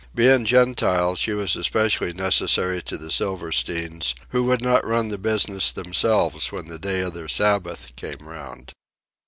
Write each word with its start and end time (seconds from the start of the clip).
Being 0.15 0.45
Gentile, 0.45 1.13
she 1.13 1.31
was 1.33 1.55
especially 1.55 2.11
necessary 2.11 2.81
to 2.81 2.97
the 2.97 3.11
Silversteins, 3.11 4.15
who 4.29 4.43
would 4.45 4.59
not 4.59 4.83
run 4.83 5.09
the 5.09 5.19
business 5.19 5.71
themselves 5.71 6.51
when 6.51 6.67
the 6.69 6.79
day 6.79 7.01
of 7.01 7.13
their 7.13 7.27
Sabbath 7.29 7.95
came 7.95 8.27
round. 8.27 8.71